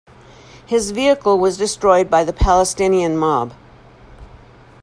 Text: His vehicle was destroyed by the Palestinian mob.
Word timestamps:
His 0.65 0.89
vehicle 0.89 1.37
was 1.37 1.59
destroyed 1.59 2.09
by 2.09 2.23
the 2.23 2.33
Palestinian 2.33 3.15
mob. 3.19 3.53